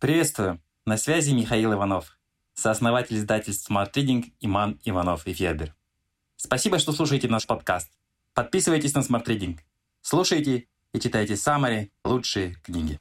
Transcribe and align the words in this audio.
Приветствую! 0.00 0.62
На 0.86 0.96
связи 0.96 1.34
Михаил 1.34 1.74
Иванов, 1.74 2.18
сооснователь 2.54 3.18
издательств 3.18 3.70
Smart 3.70 3.92
Reading 3.92 4.32
Иман 4.40 4.80
Иванов 4.82 5.26
и 5.26 5.34
Федер. 5.34 5.74
Спасибо, 6.36 6.78
что 6.78 6.92
слушаете 6.92 7.28
наш 7.28 7.46
подкаст. 7.46 7.92
Подписывайтесь 8.32 8.94
на 8.94 9.00
Smart 9.00 9.26
Reading. 9.26 9.58
Слушайте 10.00 10.68
и 10.94 11.00
читайте 11.00 11.36
самые 11.36 11.90
лучшие 12.02 12.54
книги. 12.62 12.98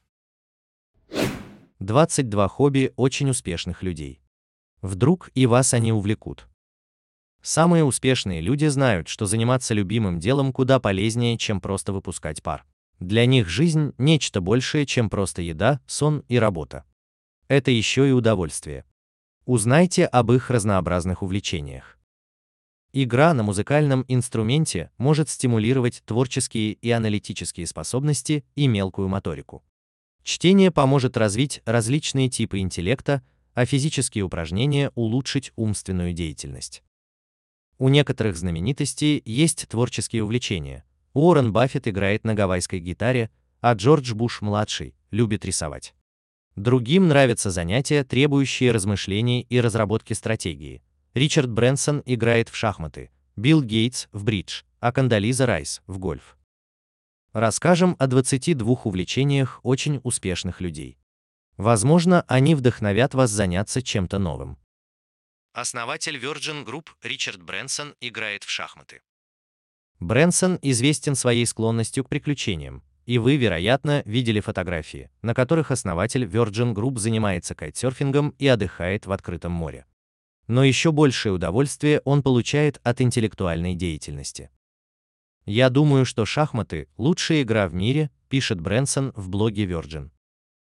22 1.80 2.50
хобби 2.50 2.92
очень 2.98 3.30
успешных 3.30 3.82
людей. 3.82 4.20
Вдруг 4.82 5.32
и 5.36 5.46
вас 5.46 5.74
они 5.74 5.94
увлекут. 5.94 6.50
Самые 7.42 7.86
успешные 7.86 8.42
люди 8.42 8.66
знают, 8.66 9.08
что 9.08 9.26
заниматься 9.26 9.74
любимым 9.74 10.20
делом 10.20 10.52
куда 10.52 10.82
полезнее, 10.82 11.38
чем 11.38 11.62
просто 11.62 11.94
выпускать 11.94 12.44
пар. 12.44 12.66
Для 13.00 13.26
них 13.26 13.48
жизнь– 13.48 13.94
нечто 13.98 14.42
большее, 14.42 14.86
чем 14.86 15.10
просто 15.10 15.42
еда, 15.42 15.80
сон 15.88 16.26
и 16.28 16.38
работа. 16.38 16.84
Это 17.50 17.72
еще 17.72 18.08
и 18.08 18.12
удовольствие. 18.12 18.86
Узнайте 19.46 20.06
об 20.06 20.32
их 20.32 20.52
разнообразных 20.52 21.24
увлечениях. 21.24 21.98
Игра 22.94 23.34
на 23.34 23.42
музыкальном 23.42 24.06
инструменте 24.08 24.92
может 25.00 25.30
стимулировать 25.30 26.04
творческие 26.06 26.74
и 26.74 26.92
аналитические 26.92 27.66
способности 27.66 28.46
и 28.54 28.68
мелкую 28.68 29.08
моторику. 29.08 29.64
Чтение 30.22 30.70
поможет 30.70 31.18
развить 31.18 31.64
различные 31.66 32.30
типы 32.30 32.60
интеллекта, 32.60 33.24
а 33.56 33.66
физические 33.66 34.26
упражнения 34.26 34.92
улучшить 34.94 35.52
умственную 35.56 36.14
деятельность. 36.14 36.84
У 37.80 37.90
некоторых 37.90 38.38
знаменитостей 38.38 39.24
есть 39.26 39.68
творческие 39.68 40.24
увлечения. 40.24 40.84
Уоррен 41.14 41.52
Баффет 41.52 41.88
играет 41.88 42.26
на 42.26 42.36
гавайской 42.36 42.80
гитаре, 42.80 43.32
а 43.60 43.74
Джордж 43.74 44.14
Буш-младший 44.14 44.94
любит 45.10 45.46
рисовать. 45.46 45.96
Другим 46.56 47.08
нравятся 47.08 47.52
занятия, 47.52 48.04
требующие 48.04 48.72
размышлений 48.72 49.46
и 49.50 49.62
разработки 49.62 50.14
стратегии. 50.14 50.82
Ричард 51.14 51.50
Брэнсон 51.50 52.04
играет 52.06 52.50
в 52.50 52.56
шахматы, 52.56 53.12
Билл 53.36 53.64
Гейтс 53.64 54.08
в 54.12 54.24
бридж, 54.24 54.64
а 54.80 54.92
Кандализа 54.92 55.46
Райс 55.46 55.82
в 55.88 55.98
гольф. 55.98 56.38
Расскажем 57.34 57.96
о 58.00 58.08
22 58.08 58.82
увлечениях 58.84 59.60
очень 59.64 60.02
успешных 60.04 60.62
людей. 60.62 60.98
Возможно, 61.58 62.24
они 62.28 62.56
вдохновят 62.56 63.14
вас 63.14 63.30
заняться 63.30 63.82
чем-то 63.82 64.18
новым. 64.18 64.58
Основатель 65.54 66.18
Virgin 66.18 66.66
Group 66.66 66.88
Ричард 67.04 67.42
Брэнсон 67.42 67.96
играет 68.02 68.44
в 68.44 68.50
шахматы. 68.50 69.02
Брэнсон 70.00 70.58
известен 70.62 71.16
своей 71.16 71.46
склонностью 71.46 72.04
к 72.06 72.10
приключениям, 72.10 72.84
и 73.10 73.18
вы, 73.18 73.38
вероятно, 73.38 74.04
видели 74.06 74.40
фотографии, 74.40 75.10
на 75.24 75.34
которых 75.34 75.72
основатель 75.72 76.26
Virgin 76.26 76.76
Group 76.76 77.00
занимается 77.00 77.56
кайтсерфингом 77.56 78.36
и 78.38 78.46
отдыхает 78.46 79.08
в 79.08 79.12
открытом 79.12 79.52
море. 79.52 79.88
Но 80.46 80.64
еще 80.64 80.92
большее 80.92 81.34
удовольствие 81.34 82.02
он 82.06 82.22
получает 82.22 82.80
от 82.84 83.02
интеллектуальной 83.02 83.74
деятельности. 83.74 84.52
Я 85.48 85.72
думаю, 85.72 86.06
что 86.06 86.24
шахматы– 86.24 86.88
лучшая 86.98 87.42
игра 87.42 87.68
в 87.68 87.74
мире, 87.74 88.12
пишет 88.30 88.62
Брэнсон 88.62 89.12
в 89.16 89.28
блоге 89.30 89.66
Virgin. 89.66 90.12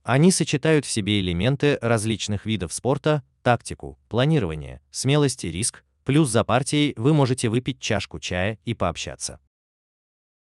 Они 0.01 0.31
сочетают 0.31 0.85
в 0.85 0.89
себе 0.89 1.19
элементы 1.19 1.77
различных 1.79 2.47
видов 2.47 2.73
спорта, 2.73 3.21
тактику, 3.43 3.99
планирование, 4.09 4.81
смелость 4.89 5.45
и 5.45 5.51
риск, 5.51 5.83
плюс 6.05 6.29
за 6.29 6.43
партией 6.43 6.95
вы 6.97 7.13
можете 7.13 7.49
выпить 7.49 7.79
чашку 7.79 8.19
чая 8.19 8.57
и 8.65 8.73
пообщаться. 8.73 9.39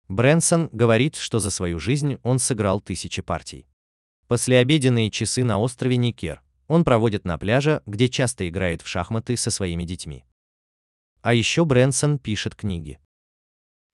Брэнсон 0.08 0.70
говорит, 0.72 1.16
что 1.16 1.40
за 1.40 1.50
свою 1.50 1.80
жизнь 1.80 2.18
он 2.24 2.40
сыграл 2.40 2.82
тысячи 2.82 3.22
партий. 3.22 3.68
Послеобеденные 4.28 5.10
часы 5.12 5.44
на 5.44 5.60
острове 5.60 5.98
Никер 5.98 6.42
он 6.68 6.84
проводит 6.84 7.26
на 7.26 7.38
пляже, 7.38 7.82
где 7.86 8.10
часто 8.10 8.48
играет 8.48 8.82
в 8.82 8.88
шахматы 8.88 9.38
со 9.38 9.52
своими 9.52 9.84
детьми. 9.84 10.26
А 11.22 11.34
еще 11.34 11.66
Брэнсон 11.66 12.20
пишет 12.20 12.56
книги. 12.56 13.00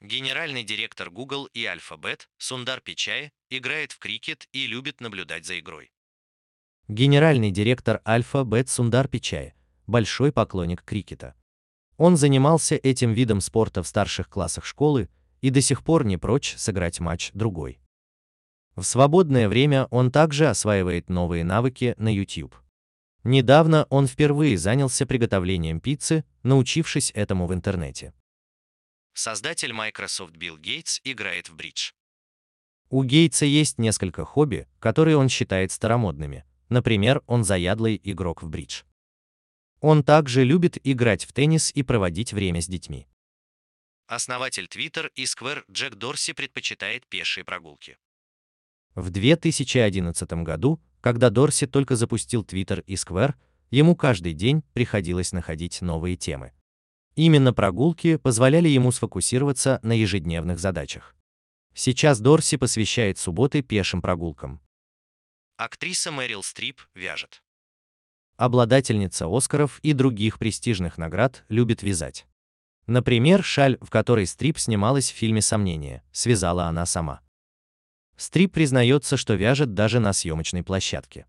Генеральный 0.02 0.64
директор 0.64 1.10
Google 1.10 1.48
и 1.54 1.66
Alphabet 1.66 2.22
Сундар 2.38 2.80
Пичай 2.80 3.34
играет 3.50 3.92
в 3.92 4.00
крикет 4.00 4.48
и 4.54 4.66
любит 4.66 5.02
наблюдать 5.02 5.46
за 5.46 5.60
игрой. 5.60 5.92
Генеральный 6.88 7.52
директор 7.52 8.02
Alphabet 8.06 8.68
Сундар 8.68 9.08
Пичай– 9.08 9.54
большой 9.88 10.32
поклонник 10.32 10.84
крикета. 10.84 11.36
Он 11.98 12.16
занимался 12.16 12.76
этим 12.76 13.12
видом 13.12 13.42
спорта 13.42 13.84
в 13.84 13.88
старших 13.88 14.30
классах 14.30 14.64
школы 14.64 15.10
и 15.42 15.50
до 15.50 15.62
сих 15.62 15.84
пор 15.84 16.06
не 16.06 16.18
прочь 16.18 16.56
сыграть 16.58 17.00
матч 17.00 17.32
другой. 17.34 17.80
В 18.76 18.84
свободное 18.84 19.50
время 19.50 19.86
он 19.92 20.12
также 20.12 20.48
осваивает 20.48 21.10
новые 21.10 21.44
навыки 21.44 21.96
на 21.98 22.14
YouTube. 22.14 22.56
Недавно 23.24 23.86
он 23.90 24.08
впервые 24.08 24.58
занялся 24.58 25.06
приготовлением 25.06 25.82
пиццы, 25.82 26.24
научившись 26.44 27.12
этому 27.14 27.48
в 27.48 27.54
интернете. 27.54 28.14
Создатель 29.14 29.74
Microsoft 29.74 30.38
Билл 30.38 30.58
Гейтс 30.58 31.02
играет 31.04 31.50
в 31.50 31.56
бридж. 31.56 31.92
У 32.90 33.04
Гейтса 33.04 33.46
есть 33.46 33.78
несколько 33.78 34.24
хобби, 34.24 34.68
которые 34.80 35.18
он 35.18 35.30
считает 35.30 35.72
старомодными. 35.72 36.46
Например, 36.70 37.22
он 37.28 37.44
заядлый 37.44 38.00
игрок 38.04 38.42
в 38.42 38.50
бридж. 38.50 38.84
Он 39.82 40.04
также 40.04 40.44
любит 40.44 40.78
играть 40.84 41.26
в 41.26 41.34
теннис 41.34 41.72
и 41.74 41.84
проводить 41.84 42.34
время 42.34 42.62
с 42.62 42.68
детьми. 42.68 43.08
Основатель 44.10 44.66
Twitter 44.66 45.12
и 45.14 45.26
Square 45.26 45.66
Джек 45.72 45.94
Дорси 45.94 46.34
предпочитает 46.34 47.06
пешие 47.06 47.44
прогулки. 47.44 47.96
В 48.96 49.12
2011 49.12 50.32
году, 50.44 50.82
когда 51.00 51.30
Дорси 51.30 51.68
только 51.68 51.96
запустил 51.96 52.42
Twitter 52.42 52.84
и 52.88 52.96
Square, 52.96 53.36
ему 53.70 53.96
каждый 53.96 54.34
день 54.34 54.64
приходилось 54.74 55.32
находить 55.32 55.82
новые 55.82 56.18
темы. 56.18 56.54
Именно 57.14 57.54
прогулки 57.54 58.16
позволяли 58.18 58.68
ему 58.68 58.92
сфокусироваться 58.92 59.80
на 59.84 59.94
ежедневных 59.94 60.58
задачах. 60.58 61.16
Сейчас 61.76 62.20
Дорси 62.20 62.58
посвящает 62.58 63.20
субботы 63.20 63.62
пешим 63.62 64.02
прогулкам. 64.02 64.60
Актриса 65.56 66.12
Мэрил 66.12 66.42
Стрип 66.42 66.82
вяжет. 66.96 67.44
Обладательница 68.38 69.28
Оскаров 69.30 69.80
и 69.84 69.94
других 69.94 70.40
престижных 70.40 70.98
наград 70.98 71.46
любит 71.48 71.84
вязать. 71.84 72.26
Например, 72.90 73.44
шаль, 73.44 73.78
в 73.82 73.92
которой 73.92 74.26
Стрип 74.26 74.58
снималась 74.58 75.12
в 75.12 75.16
фильме 75.16 75.42
«Сомнение», 75.42 76.02
связала 76.12 76.64
она 76.66 76.88
сама. 76.88 77.22
Стрип 78.18 78.52
признается, 78.54 79.16
что 79.16 79.36
вяжет 79.36 79.76
даже 79.76 80.00
на 80.00 80.12
съемочной 80.12 80.64
площадке. 80.64 81.28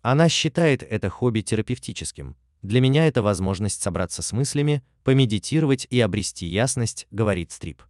Она 0.00 0.30
считает 0.30 0.82
это 0.82 1.10
хобби 1.10 1.42
терапевтическим, 1.42 2.36
для 2.62 2.80
меня 2.80 3.06
это 3.06 3.20
возможность 3.20 3.82
собраться 3.82 4.22
с 4.22 4.32
мыслями, 4.32 4.82
помедитировать 5.02 5.86
и 5.90 6.00
обрести 6.00 6.46
ясность, 6.46 7.06
говорит 7.10 7.52
Стрип. 7.52 7.82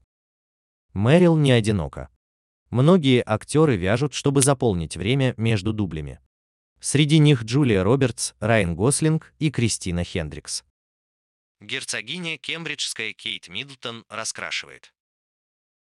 Мэрил 0.92 1.36
не 1.36 1.52
одинока. 1.52 2.08
Многие 2.70 3.22
актеры 3.24 3.76
вяжут, 3.76 4.12
чтобы 4.12 4.42
заполнить 4.42 4.96
время 4.96 5.34
между 5.36 5.72
дублями. 5.72 6.18
Среди 6.80 7.18
них 7.18 7.44
Джулия 7.44 7.84
Робертс, 7.84 8.32
Райан 8.40 8.74
Гослинг 8.74 9.32
и 9.38 9.52
Кристина 9.52 10.02
Хендрикс. 10.02 10.64
Герцогиня 11.64 12.38
кембриджская 12.38 13.12
Кейт 13.12 13.48
Миддлтон 13.48 14.04
раскрашивает. 14.08 14.94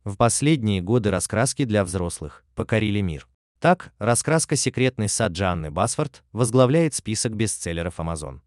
В 0.05 0.17
последние 0.17 0.81
годы 0.81 1.11
раскраски 1.11 1.65
для 1.65 1.85
взрослых 1.85 2.45
покорили 2.55 3.01
мир. 3.01 3.29
Так, 3.61 3.93
раскраска 3.99 4.57
«Секретный 4.57 5.09
сад» 5.09 5.33
Джанны 5.33 5.71
Басфорд 5.71 6.23
возглавляет 6.33 6.95
список 6.95 7.35
бестселлеров 7.35 7.99
Amazon. 7.99 8.41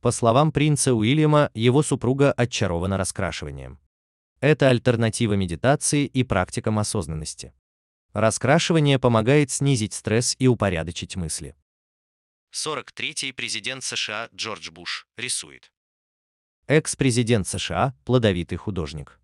По 0.00 0.10
словам 0.10 0.52
принца 0.52 0.94
Уильяма, 0.94 1.50
его 1.54 1.82
супруга 1.82 2.32
очарована 2.32 2.96
раскрашиванием. 2.96 3.80
Это 4.40 4.68
альтернатива 4.68 5.34
медитации 5.34 6.06
и 6.06 6.24
практикам 6.24 6.78
осознанности. 6.78 7.52
Раскрашивание 8.12 8.98
помогает 8.98 9.50
снизить 9.50 9.94
стресс 9.94 10.36
и 10.38 10.48
упорядочить 10.48 11.16
мысли. 11.16 11.56
43-й 12.52 13.32
президент 13.32 13.82
США 13.82 14.28
Джордж 14.34 14.70
Буш 14.70 15.06
рисует. 15.16 15.72
Экс-президент 16.68 17.46
США– 17.48 17.94
плодовитый 18.04 18.56
художник. 18.56 19.18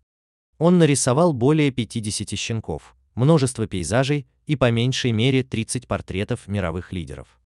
Он 0.57 0.77
нарисовал 0.77 1.31
более 1.31 1.71
50 1.71 2.37
щенков, 2.37 2.95
множество 3.15 3.65
пейзажей 3.65 4.27
и 4.45 4.57
по 4.57 4.69
меньшей 4.71 5.13
мере 5.13 5.43
30 5.43 5.87
портретов 5.87 6.47
мировых 6.47 6.91
лидеров. 6.91 7.39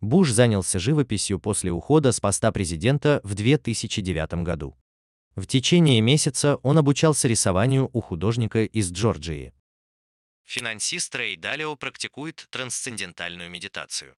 Буш 0.00 0.30
занялся 0.30 0.78
живописью 0.78 1.38
после 1.38 1.70
ухода 1.70 2.10
с 2.12 2.20
поста 2.20 2.50
президента 2.50 3.20
в 3.22 3.34
2009 3.34 4.42
году. 4.42 4.76
В 5.36 5.46
течение 5.46 6.00
месяца 6.00 6.56
он 6.62 6.78
обучался 6.78 7.28
рисованию 7.28 7.88
у 7.92 8.00
художника 8.00 8.64
из 8.64 8.90
Джорджии. 8.90 9.52
Финансист 10.44 11.14
Рэй 11.14 11.36
Далио 11.36 11.76
практикует 11.76 12.46
трансцендентальную 12.50 13.50
медитацию. 13.50 14.14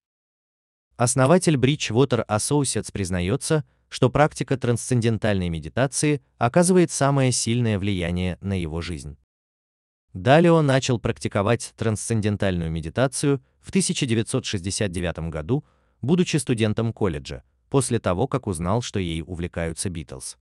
Основатель 0.97 1.57
Bridgewater 1.57 2.27
Associates 2.27 2.91
признается, 2.93 3.65
что 3.89 4.11
практика 4.11 4.57
трансцендентальной 4.57 5.49
медитации 5.49 6.23
оказывает 6.39 6.91
самое 6.91 7.33
сильное 7.33 7.79
влияние 7.79 8.39
на 8.41 8.59
его 8.59 8.81
жизнь. 8.81 9.17
Далио 10.15 10.63
начал 10.63 10.99
практиковать 10.99 11.75
трансцендентальную 11.77 12.71
медитацию 12.71 13.39
в 13.39 13.49
в 13.69 13.71
1969 13.71 15.29
году, 15.29 15.63
будучи 16.01 16.39
студентом 16.39 16.95
колледжа, 16.95 17.43
после 17.69 17.99
того, 17.99 18.27
как 18.27 18.47
узнал, 18.47 18.81
что 18.81 18.99
ей 18.99 19.23
увлекаются 19.23 19.91
Битлз. 19.91 20.39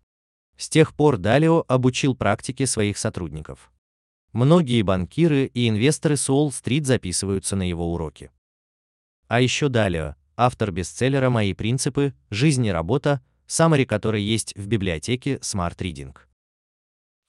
С 0.56 0.70
тех 0.70 0.94
пор 0.96 1.18
Далио 1.18 1.66
обучил 1.68 2.16
практике 2.16 2.66
своих 2.66 2.98
сотрудников. 2.98 3.70
Многие 4.32 4.82
банкиры 4.82 5.48
и 5.48 5.68
инвесторы 5.68 6.16
с 6.16 6.30
Уолл-стрит 6.30 6.86
записываются 6.86 7.58
на 7.58 7.68
его 7.68 7.94
уроки. 7.94 8.32
А 9.28 9.42
еще 9.42 9.68
Далио, 9.68 10.16
автор 10.38 10.72
бестселлера 10.72 11.30
«Мои 11.30 11.54
принципы. 11.54 12.14
Жизнь 12.30 12.66
и 12.66 12.72
работа», 12.72 13.22
саммари 13.48 13.86
которой 13.86 14.22
есть 14.22 14.56
в 14.56 14.68
библиотеке 14.68 15.38
Smart 15.38 15.78
Reading. 15.78 16.16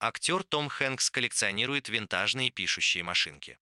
Актер 0.01 0.43
Том 0.45 0.69
Хэнкс 0.69 1.11
коллекционирует 1.11 1.89
винтажные 1.89 2.51
пишущие 2.51 3.03
машинки. 3.03 3.59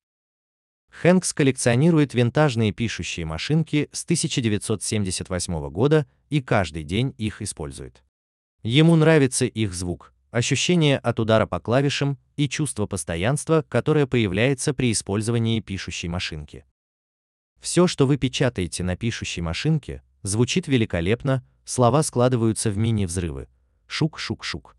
Хэнкс 0.91 1.33
коллекционирует 1.33 2.15
винтажные 2.15 2.73
пишущие 2.73 3.27
машинки 3.27 3.89
с 3.93 4.05
1978 4.05 5.69
года 5.71 6.07
и 6.31 6.41
каждый 6.41 6.83
день 6.83 7.15
их 7.19 7.43
использует. 7.43 8.03
Ему 8.63 8.97
нравится 8.97 9.45
их 9.45 9.75
звук, 9.75 10.13
ощущение 10.31 10.99
от 10.99 11.21
удара 11.21 11.47
по 11.47 11.61
клавишам 11.61 12.19
и 12.37 12.49
чувство 12.49 12.87
постоянства, 12.87 13.65
которое 13.69 14.07
появляется 14.07 14.75
при 14.75 14.93
использовании 14.93 15.61
пишущей 15.61 16.09
машинки. 16.09 16.65
Все, 17.61 17.87
что 17.87 18.07
вы 18.07 18.17
печатаете 18.17 18.83
на 18.83 18.97
пишущей 18.97 19.43
машинке, 19.43 20.03
звучит 20.23 20.69
великолепно, 20.69 21.45
слова 21.67 22.03
складываются 22.03 22.71
в 22.71 22.79
мини-взрывы. 22.79 23.49
Шук-шук-шук. 23.87 24.77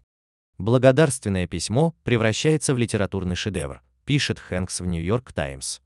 Благодарственное 0.58 1.46
письмо 1.46 1.96
превращается 2.04 2.74
в 2.74 2.78
литературный 2.80 3.36
шедевр, 3.36 3.84
пишет 4.06 4.40
Хэнкс 4.40 4.80
в 4.80 4.86
Нью-Йорк 4.88 5.32
Таймс. 5.34 5.82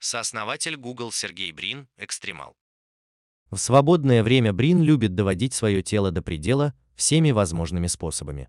Сооснователь 0.00 0.76
Google 0.76 1.12
Сергей 1.12 1.52
Брин, 1.52 1.88
экстремал. 1.96 2.54
В 3.50 3.56
свободное 3.56 4.22
время 4.22 4.52
Брин 4.52 4.82
любит 4.82 5.14
доводить 5.14 5.54
свое 5.54 5.82
тело 5.82 6.10
до 6.10 6.22
предела 6.22 6.74
всеми 6.94 7.30
возможными 7.30 7.86
способами. 7.86 8.48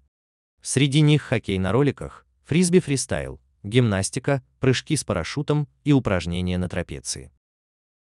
Среди 0.61 1.01
них 1.01 1.23
хоккей 1.23 1.57
на 1.57 1.71
роликах, 1.71 2.25
фрисби-фристайл, 2.43 3.39
гимнастика, 3.63 4.43
прыжки 4.59 4.95
с 4.95 5.03
парашютом 5.03 5.67
и 5.83 5.93
упражнения 5.93 6.57
на 6.57 6.69
трапеции. 6.69 7.31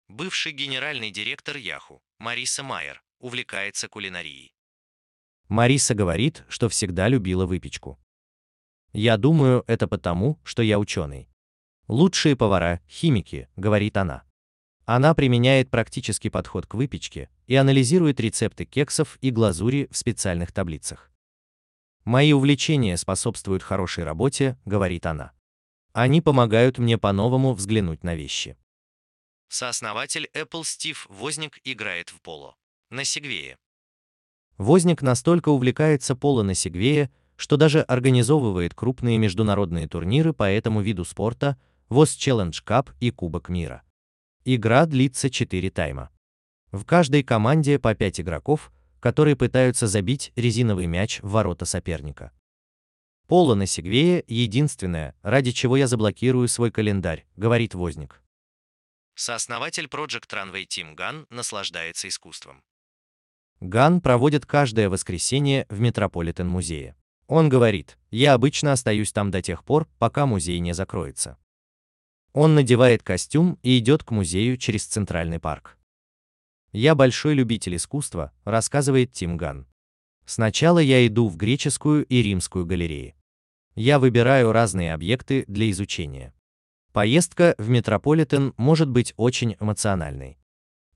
Бывший 0.08 0.52
генеральный 0.52 1.10
директор 1.10 1.56
Яху, 1.56 2.02
Мариса 2.18 2.62
Майер, 2.62 3.02
увлекается 3.22 3.88
кулинарией. 3.88 4.52
Мариса 5.48 5.94
говорит, 5.94 6.44
что 6.48 6.68
всегда 6.68 7.08
любила 7.08 7.46
выпечку. 7.46 7.98
Я 8.92 9.16
думаю, 9.16 9.64
это 9.66 9.88
потому, 9.88 10.38
что 10.44 10.62
я 10.62 10.78
ученый. 10.78 11.28
Лучшие 11.88 12.36
повара– 12.36 12.80
химики, 12.88 13.48
говорит 13.56 13.96
она. 13.96 14.24
Она 14.84 15.14
применяет 15.14 15.70
практический 15.70 16.28
подход 16.28 16.66
к 16.66 16.74
выпечке 16.74 17.30
и 17.46 17.54
анализирует 17.54 18.20
рецепты 18.20 18.64
кексов 18.64 19.16
и 19.20 19.30
глазури 19.30 19.88
в 19.90 19.96
специальных 19.96 20.52
таблицах. 20.52 21.10
Мои 22.04 22.32
увлечения 22.32 22.96
способствуют 22.96 23.62
хорошей 23.62 24.04
работе, 24.04 24.58
говорит 24.64 25.06
она. 25.06 25.32
Они 25.92 26.20
помогают 26.20 26.78
мне 26.78 26.98
по-новому 26.98 27.52
взглянуть 27.54 28.02
на 28.02 28.14
вещи. 28.14 28.56
Сооснователь 29.48 30.28
Apple 30.34 30.64
Стив 30.64 31.06
Возник 31.08 31.60
играет 31.62 32.08
в 32.08 32.20
поло. 32.20 32.56
На 32.92 33.04
сегвее. 33.04 33.56
Возник 34.58 35.00
настолько 35.00 35.48
увлекается 35.48 36.14
поло 36.14 36.42
на 36.42 36.52
сегвее, 36.52 37.10
что 37.36 37.56
даже 37.56 37.80
организовывает 37.80 38.74
крупные 38.74 39.16
международные 39.16 39.88
турниры 39.88 40.34
по 40.34 40.42
этому 40.42 40.82
виду 40.82 41.06
спорта, 41.06 41.58
ВОЗ 41.88 42.18
Challenge 42.18 42.62
Cup 42.66 42.90
и 43.00 43.10
Кубок 43.10 43.48
мира. 43.48 43.82
Игра 44.44 44.84
длится 44.84 45.30
4 45.30 45.70
тайма. 45.70 46.10
В 46.70 46.84
каждой 46.84 47.22
команде 47.22 47.78
по 47.78 47.94
5 47.94 48.20
игроков, 48.20 48.70
которые 49.00 49.36
пытаются 49.36 49.86
забить 49.86 50.30
резиновый 50.36 50.84
мяч 50.84 51.20
в 51.22 51.30
ворота 51.30 51.64
соперника. 51.64 52.30
Поло 53.26 53.54
на 53.54 53.64
сегвее– 53.64 54.22
единственное, 54.28 55.14
ради 55.22 55.52
чего 55.52 55.78
я 55.78 55.86
заблокирую 55.86 56.46
свой 56.46 56.70
календарь, 56.70 57.24
говорит 57.36 57.72
Возник. 57.74 58.22
Сооснователь 59.14 59.86
Project 59.86 60.28
Runway 60.28 60.66
Team 60.66 60.94
Gun 60.94 61.24
наслаждается 61.30 62.06
искусством. 62.06 62.62
Ган 63.62 64.00
проводит 64.00 64.44
каждое 64.44 64.88
воскресенье 64.90 65.66
в 65.68 65.78
Метрополитен-музее. 65.78 66.96
Он 67.28 67.48
говорит, 67.48 67.96
я 68.10 68.34
обычно 68.34 68.72
остаюсь 68.72 69.12
там 69.12 69.30
до 69.30 69.40
тех 69.40 69.62
пор, 69.62 69.86
пока 70.00 70.26
музей 70.26 70.58
не 70.58 70.74
закроется. 70.74 71.38
Он 72.32 72.56
надевает 72.56 73.04
костюм 73.04 73.60
и 73.62 73.78
идет 73.78 74.02
к 74.02 74.10
музею 74.10 74.56
через 74.56 74.84
Центральный 74.86 75.38
парк. 75.38 75.78
«Я 76.72 76.96
большой 76.96 77.34
любитель 77.34 77.76
искусства»,— 77.76 78.32
рассказывает 78.44 79.12
Тим 79.12 79.36
Ган. 79.36 79.68
«Сначала 80.26 80.80
я 80.80 81.06
иду 81.06 81.28
в 81.28 81.36
греческую 81.36 82.04
и 82.06 82.20
римскую 82.20 82.66
галереи. 82.66 83.14
Я 83.76 84.00
выбираю 84.00 84.50
разные 84.50 84.92
объекты 84.92 85.44
для 85.46 85.70
изучения. 85.70 86.34
Поездка 86.92 87.54
в 87.58 87.68
Метрополитен 87.68 88.54
может 88.56 88.90
быть 88.90 89.14
очень 89.16 89.54
эмоциональной. 89.60 90.36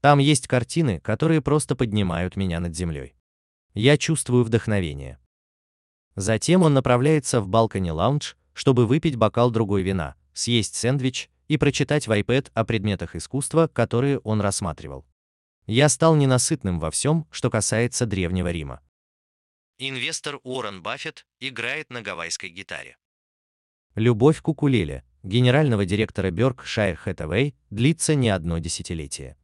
Там 0.06 0.20
есть 0.20 0.46
картины, 0.46 1.00
которые 1.00 1.42
просто 1.42 1.74
поднимают 1.74 2.36
меня 2.36 2.60
над 2.60 2.76
землей. 2.76 3.16
Я 3.74 3.98
чувствую 3.98 4.44
вдохновение. 4.44 5.18
Затем 6.14 6.62
он 6.62 6.74
направляется 6.74 7.40
в 7.40 7.48
балкони-лаунж, 7.48 8.36
чтобы 8.52 8.86
выпить 8.86 9.16
бокал 9.16 9.50
другой 9.50 9.82
вина, 9.82 10.14
съесть 10.32 10.76
сэндвич 10.76 11.28
и 11.48 11.56
прочитать 11.56 12.06
в 12.06 12.12
iPad 12.12 12.52
о 12.54 12.64
предметах 12.64 13.16
искусства, 13.16 13.66
которые 13.66 14.20
он 14.20 14.40
рассматривал. 14.40 15.04
Я 15.66 15.88
стал 15.88 16.14
ненасытным 16.14 16.78
во 16.78 16.92
всем, 16.92 17.26
что 17.32 17.50
касается 17.50 18.06
Древнего 18.06 18.52
Рима. 18.52 18.82
Инвестор 19.80 20.38
Уоррен 20.44 20.82
Баффет 20.84 21.26
играет 21.40 21.90
на 21.90 22.00
гавайской 22.00 22.50
гитаре. 22.50 22.96
Любовь 23.96 24.40
к 24.40 24.46
укулеле, 24.46 25.02
генерального 25.24 25.84
директора 25.84 26.30
Berkshire 26.30 26.96
Hathaway, 27.04 27.54
длится 27.70 28.14
не 28.14 28.28
одно 28.28 28.58
десятилетие. 28.58 29.36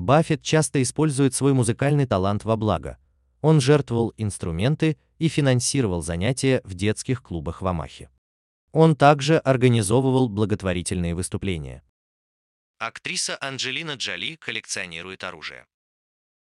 Баффет 0.00 0.42
часто 0.42 0.82
использует 0.82 1.34
свой 1.34 1.52
музыкальный 1.52 2.06
талант 2.06 2.44
во 2.44 2.56
благо. 2.56 2.98
Он 3.40 3.60
жертвовал 3.60 4.12
инструменты 4.16 4.98
и 5.18 5.28
финансировал 5.28 6.02
занятия 6.02 6.60
в 6.64 6.74
детских 6.74 7.22
клубах 7.22 7.62
в 7.62 7.66
Амахе. 7.66 8.10
Он 8.72 8.96
также 8.96 9.38
организовывал 9.38 10.28
благотворительные 10.28 11.14
выступления. 11.14 11.82
Актриса 12.78 13.36
Анджелина 13.40 13.94
Джоли 13.94 14.36
коллекционирует 14.36 15.24
оружие. 15.24 15.66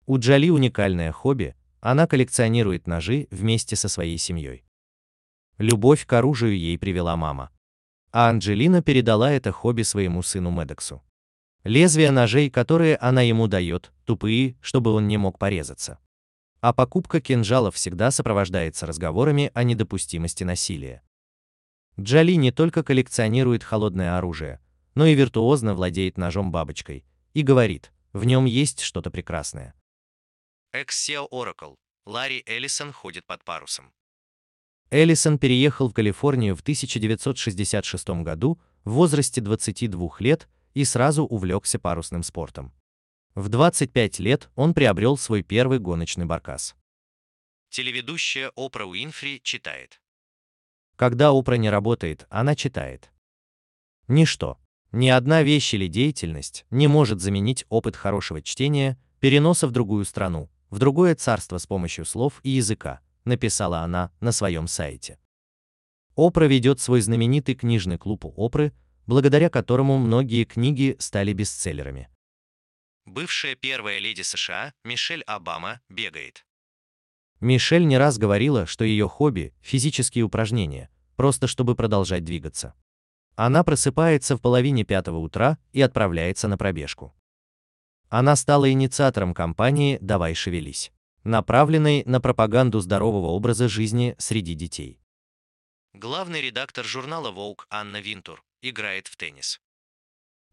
У 0.06 0.18
Джоли 0.18 0.50
уникальное 0.50 1.12
хобби, 1.12 1.54
она 1.80 2.06
коллекционирует 2.06 2.86
ножи 2.86 3.28
вместе 3.30 3.76
со 3.76 3.88
своей 3.88 4.18
семьей. 4.18 4.64
Любовь 5.58 6.06
к 6.06 6.12
оружию 6.12 6.56
ей 6.56 6.78
привела 6.78 7.16
мама 7.16 7.50
а 8.12 8.28
Анджелина 8.28 8.82
передала 8.82 9.32
это 9.32 9.52
хобби 9.52 9.82
своему 9.82 10.22
сыну 10.22 10.50
Медексу. 10.50 11.02
Лезвия 11.64 12.10
ножей, 12.10 12.50
которые 12.50 12.96
она 12.96 13.22
ему 13.22 13.46
дает, 13.46 13.92
тупые, 14.04 14.56
чтобы 14.60 14.92
он 14.92 15.06
не 15.06 15.16
мог 15.16 15.38
порезаться. 15.38 15.98
А 16.60 16.72
покупка 16.72 17.20
кинжалов 17.20 17.76
всегда 17.76 18.10
сопровождается 18.10 18.86
разговорами 18.86 19.50
о 19.54 19.62
недопустимости 19.62 20.42
насилия. 20.44 21.02
Джоли 22.00 22.32
не 22.32 22.50
только 22.50 22.82
коллекционирует 22.82 23.62
холодное 23.62 24.18
оружие, 24.18 24.60
но 24.94 25.06
и 25.06 25.14
виртуозно 25.14 25.74
владеет 25.74 26.18
ножом-бабочкой 26.18 27.04
и 27.32 27.42
говорит, 27.42 27.92
в 28.12 28.24
нем 28.24 28.44
есть 28.44 28.80
что-то 28.80 29.10
прекрасное. 29.10 29.74
Экс-SEO 30.72 31.28
Oracle. 31.30 31.76
Ларри 32.06 32.42
Эллисон 32.46 32.92
ходит 32.92 33.24
под 33.26 33.44
парусом. 33.44 33.92
Эллисон 34.90 35.38
переехал 35.38 35.88
в 35.88 35.94
Калифорнию 35.94 36.56
в 36.56 36.60
1966 36.60 38.08
году 38.22 38.60
в 38.84 38.92
возрасте 38.92 39.40
22 39.40 40.16
лет 40.18 40.48
и 40.74 40.84
сразу 40.84 41.24
увлекся 41.24 41.78
парусным 41.78 42.22
спортом. 42.22 42.72
В 43.34 43.48
25 43.48 44.18
лет 44.18 44.50
он 44.54 44.74
приобрел 44.74 45.16
свой 45.16 45.42
первый 45.42 45.78
гоночный 45.78 46.26
баркас. 46.26 46.74
Телеведущая 47.70 48.52
Опра 48.56 48.84
Уинфри 48.84 49.40
читает. 49.42 50.02
Когда 50.96 51.30
Опра 51.30 51.56
не 51.56 51.70
работает, 51.70 52.26
она 52.28 52.54
читает. 52.54 53.10
Ничто, 54.08 54.58
ни 54.92 55.08
одна 55.08 55.42
вещь 55.42 55.72
или 55.72 55.86
деятельность 55.86 56.66
не 56.70 56.86
может 56.86 57.20
заменить 57.20 57.64
опыт 57.70 57.96
хорошего 57.96 58.42
чтения, 58.42 58.98
переноса 59.20 59.66
в 59.66 59.70
другую 59.70 60.04
страну, 60.04 60.50
в 60.68 60.78
другое 60.78 61.14
царство 61.14 61.56
с 61.56 61.66
помощью 61.66 62.04
слов 62.04 62.40
и 62.42 62.50
языка, 62.50 63.00
написала 63.24 63.78
она 63.78 64.10
на 64.20 64.32
своем 64.32 64.66
сайте. 64.66 65.18
Опра 66.14 66.46
ведет 66.46 66.80
свой 66.80 67.00
знаменитый 67.00 67.54
книжный 67.54 67.96
клуб 67.96 68.26
Опры, 68.36 68.74
благодаря 69.06 69.50
которому 69.50 69.98
многие 69.98 70.44
книги 70.44 70.96
стали 70.98 71.32
бестселлерами. 71.32 72.08
Бывшая 73.04 73.56
первая 73.56 73.98
леди 73.98 74.22
США 74.22 74.72
Мишель 74.84 75.22
Обама 75.22 75.80
бегает. 75.88 76.46
Мишель 77.40 77.84
не 77.84 77.98
раз 77.98 78.18
говорила, 78.18 78.66
что 78.66 78.84
ее 78.84 79.08
хобби– 79.08 79.52
физические 79.60 80.24
упражнения, 80.24 80.88
просто 81.16 81.48
чтобы 81.48 81.74
продолжать 81.74 82.24
двигаться. 82.24 82.74
Она 83.34 83.64
просыпается 83.64 84.36
в 84.36 84.40
половине 84.40 84.84
пятого 84.84 85.18
утра 85.18 85.58
и 85.72 85.80
отправляется 85.80 86.46
на 86.46 86.56
пробежку. 86.56 87.12
Она 88.08 88.36
стала 88.36 88.70
инициатором 88.70 89.34
кампании 89.34 89.98
«Давай 90.00 90.34
шевелись», 90.34 90.92
направленной 91.24 92.04
на 92.04 92.20
пропаганду 92.20 92.78
здорового 92.78 93.28
образа 93.28 93.68
жизни 93.68 94.14
среди 94.18 94.54
детей. 94.54 95.00
Главный 95.94 96.40
редактор 96.40 96.84
журнала 96.84 97.32
Vogue 97.32 97.64
Анна 97.70 98.00
Винтур 98.00 98.44
играет 98.62 99.08
в 99.08 99.16
теннис. 99.16 99.60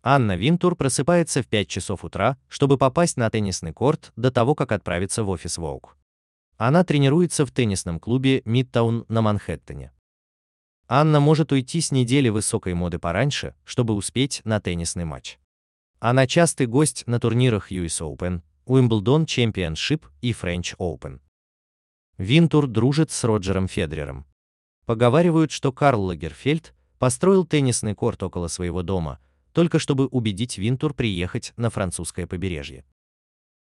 Анна 0.01 0.35
Винтур 0.35 0.75
просыпается 0.75 1.43
в 1.43 1.47
5 1.47 1.67
часов 1.67 2.03
утра, 2.03 2.37
чтобы 2.47 2.77
попасть 2.77 3.17
на 3.17 3.29
теннисный 3.29 3.73
корт 3.73 4.11
до 4.15 4.31
того, 4.31 4.55
как 4.55 4.71
отправиться 4.71 5.23
в 5.23 5.29
офис 5.29 5.57
Vogue. 5.57 5.89
Она 6.57 6.83
тренируется 6.83 7.45
в 7.45 7.51
теннисном 7.51 7.99
клубе 7.99 8.39
Midtown 8.41 9.05
на 9.07 9.21
Манхэттене. 9.21 9.93
Анна 10.87 11.19
может 11.19 11.51
уйти 11.51 11.81
с 11.81 11.91
недели 11.91 12.29
высокой 12.29 12.73
моды 12.73 12.97
пораньше, 12.97 13.55
чтобы 13.63 13.93
успеть 13.93 14.41
на 14.43 14.59
теннисный 14.59 15.05
матч. 15.05 15.37
Она 15.99 16.25
частый 16.27 16.65
гость 16.65 17.05
на 17.05 17.19
турнирах 17.19 17.71
US 17.71 18.01
Open, 18.01 18.41
Wimbledon 18.65 19.25
Championship 19.25 20.05
и 20.21 20.31
French 20.31 20.75
Open. 20.77 21.19
Винтур 22.17 22.67
дружит 22.67 23.11
с 23.11 23.23
Роджером 23.23 23.67
Федерером. 23.67 24.25
Поговаривают, 24.85 25.51
что 25.51 25.71
Карл 25.71 26.05
Лагерфельд 26.05 26.73
построил 26.99 27.45
теннисный 27.45 27.95
корт 27.95 28.21
около 28.21 28.47
своего 28.47 28.83
дома, 28.83 29.19
только 29.53 29.79
чтобы 29.79 30.07
убедить 30.07 30.57
Винтур 30.57 30.93
приехать 30.93 31.53
на 31.57 31.69
французское 31.69 32.27
побережье. 32.27 32.85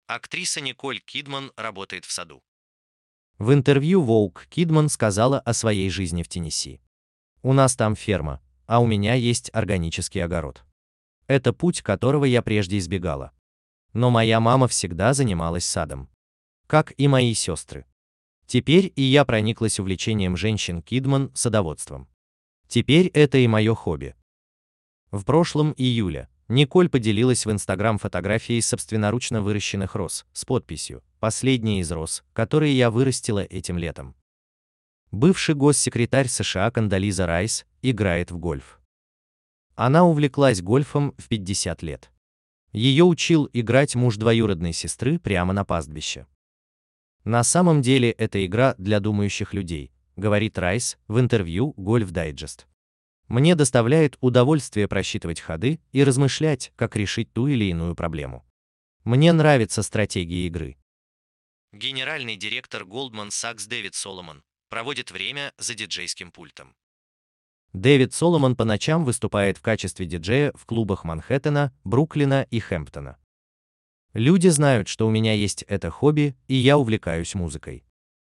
Актриса 0.08 0.62
Николь 0.62 1.02
Кидман 1.02 1.52
работает 1.58 2.06
в 2.06 2.12
саду. 2.12 2.44
В 3.40 3.52
интервью 3.52 4.06
Vogue 4.06 4.48
Кидман 4.50 4.88
сказала 4.88 5.40
о 5.40 5.54
своей 5.54 5.90
жизни 5.90 6.24
в 6.24 6.30
Теннесси. 6.30 6.80
У 7.42 7.52
нас 7.52 7.76
там 7.76 7.96
ферма, 7.96 8.42
а 8.66 8.80
у 8.80 8.88
меня 8.88 9.16
есть 9.16 9.50
органический 9.54 10.24
огород. 10.24 10.64
Это 11.28 11.52
путь, 11.52 11.82
которого 11.82 12.26
я 12.26 12.42
прежде 12.42 12.78
избегала. 12.78 13.32
Но 13.94 14.12
моя 14.12 14.40
мама 14.40 14.68
всегда 14.68 15.14
занималась 15.14 15.66
садом. 15.66 16.10
Как 16.68 16.94
и 16.98 17.08
мои 17.08 17.34
сестры. 17.34 17.86
Теперь 18.46 18.94
и 18.96 19.02
я 19.02 19.26
прониклась 19.26 19.80
увлечением 19.80 20.38
женщин 20.38 20.82
Кидман 20.82 21.32
садоводством. 21.34 22.08
Теперь 22.68 23.08
это 23.08 23.38
и 23.38 23.48
мое 23.48 23.76
хобби. 23.76 24.16
В 25.12 25.24
прошлом 25.24 25.74
июле 25.78 26.30
Николь 26.48 26.90
поделилась 26.90 27.46
в 27.46 27.52
Инстаграм 27.52 27.98
фотографией 27.98 28.62
собственноручно 28.62 29.42
выращенных 29.42 29.96
роз 29.96 30.26
с 30.34 30.46
подписью 30.46 31.04
«Последняя 31.20 31.80
из 31.80 31.92
роз, 31.92 32.24
которые 32.34 32.78
я 32.78 32.92
вырастила 32.92 33.44
этим 33.44 33.78
летом». 33.78 34.16
Бывший 35.12 35.56
госсекретарь 35.56 36.28
США 36.28 36.70
Кандализа 36.72 37.26
Райс 37.26 37.66
играет 37.82 38.32
в 38.32 38.38
гольф. 38.38 38.80
Она 39.76 40.04
увлеклась 40.04 40.62
гольфом 40.62 41.14
в 41.18 41.28
50 41.28 41.82
лет. 41.84 42.12
Ее 42.72 43.06
учил 43.06 43.50
играть 43.54 43.96
муж 43.96 44.18
двоюродной 44.18 44.74
сестры 44.74 45.18
прямо 45.18 45.54
на 45.54 45.64
пастбище. 45.66 46.28
На 47.24 47.44
самом 47.44 47.82
деле 47.82 48.12
это 48.12 48.46
игра 48.46 48.76
для 48.78 49.00
думающих 49.00 49.54
людей, 49.54 49.92
говорит 50.16 50.58
Райс 50.58 50.98
в 51.08 51.20
интервью 51.20 51.74
Golf 51.78 52.12
Digest. 52.12 52.66
Мне 53.28 53.56
доставляет 53.56 54.18
удовольствие 54.22 54.88
просчитывать 54.88 55.42
ходы 55.42 55.80
и 55.92 56.04
размышлять, 56.04 56.72
как 56.76 56.96
решить 56.96 57.34
ту 57.34 57.48
или 57.48 57.66
иную 57.66 57.96
проблему. 57.96 58.46
Мне 59.04 59.34
нравится 59.34 59.82
стратегия 59.84 60.48
игры. 60.48 60.78
Генеральный 61.74 62.36
директор 62.36 62.84
Goldman 62.84 63.30
Sachs 63.30 63.68
Дэвид 63.68 63.96
Соломон 63.96 64.44
проводит 64.70 65.12
время 65.12 65.54
за 65.58 65.74
диджейским 65.74 66.32
пультом. 66.32 66.76
Дэвид 67.74 68.14
Соломон 68.14 68.56
по 68.56 68.64
ночам 68.64 69.04
выступает 69.04 69.58
в 69.58 69.62
качестве 69.62 70.06
диджея 70.06 70.52
в 70.56 70.66
клубах 70.66 71.04
Манхэттена, 71.04 71.74
Бруклина 71.84 72.48
и 72.50 72.60
Хэмптона. 72.60 73.18
Люди 74.14 74.48
знают, 74.48 74.88
что 74.88 75.08
у 75.08 75.10
меня 75.10 75.34
есть 75.34 75.64
это 75.64 75.92
хобби, 75.92 76.38
и 76.48 76.56
я 76.56 76.78
увлекаюсь 76.78 77.36
музыкой. 77.36 77.85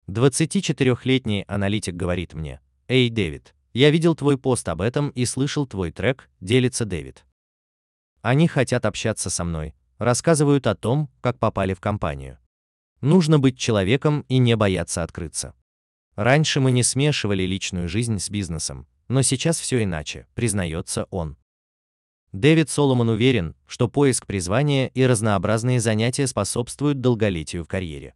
24-летний 0.09 1.45
аналитик 1.49 1.95
говорит 1.95 2.33
мне, 2.33 2.61
«Эй, 2.89 3.11
Дэвид, 3.11 3.55
я 3.75 3.91
видел 3.91 4.15
твой 4.15 4.39
пост 4.39 4.67
об 4.71 4.81
этом 4.81 5.11
и 5.11 5.27
слышал 5.27 5.67
твой 5.67 5.93
трек»,— 5.93 6.31
делится 6.41 6.87
Дэвид. 6.87 7.27
Они 8.23 8.49
хотят 8.49 8.87
общаться 8.87 9.29
со 9.29 9.45
мной, 9.45 9.75
рассказывают 9.99 10.67
о 10.67 10.75
том, 10.75 11.11
как 11.21 11.39
попали 11.39 11.75
в 11.75 11.81
компанию. 11.81 12.39
Нужно 13.03 13.39
быть 13.39 13.59
человеком 13.59 14.25
и 14.29 14.39
не 14.39 14.57
бояться 14.57 15.03
открыться. 15.03 15.55
Раньше 16.17 16.61
мы 16.61 16.73
не 16.73 16.83
смешивали 16.83 17.45
личную 17.45 17.89
жизнь 17.89 18.19
с 18.19 18.31
бизнесом, 18.31 18.89
но 19.09 19.23
сейчас 19.23 19.61
все 19.61 19.85
иначе, 19.85 20.27
признается 20.35 21.05
он. 21.11 21.37
Дэвид 22.33 22.71
Соломон 22.71 23.11
уверен, 23.11 23.55
что 23.67 23.89
поиск 23.89 24.27
призвания 24.27 24.89
и 24.89 25.05
разнообразные 25.05 25.81
занятия 25.81 26.27
способствуют 26.27 27.01
долголетию 27.01 27.65
в 27.65 27.69
карьере. 27.69 28.15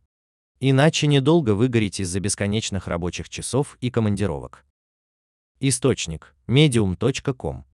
Иначе 0.64 1.08
недолго 1.08 1.56
выгореть 1.56 1.98
из-за 1.98 2.20
бесконечных 2.20 2.86
рабочих 2.86 3.28
часов 3.28 3.76
и 3.80 3.90
командировок. 3.90 4.64
Источник– 5.58 6.36
medium.com 6.46 7.64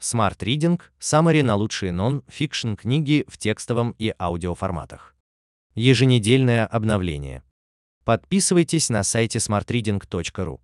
Smart 0.00 0.38
Reading– 0.38 0.80
summary 1.00 1.44
на 1.44 1.54
лучшие 1.54 1.92
нон-фикшн 1.92 2.74
книги 2.74 3.24
в 3.28 3.38
текстовом 3.38 3.94
и 4.00 4.12
аудиоформатах. 4.18 5.14
Еженедельное 5.76 6.66
обновление. 6.66 7.44
Подписывайтесь 8.04 8.90
на 8.90 9.04
сайте 9.04 9.38
smartreading.ru. 9.38 10.58